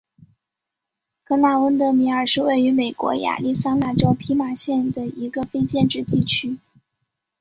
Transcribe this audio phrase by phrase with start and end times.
[1.23, 6.57] 科纳温德米尔是位于美国亚利桑那州皮马县的一个非建制地区。